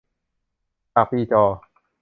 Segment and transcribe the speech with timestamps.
[0.95, 1.43] ปากปีจอ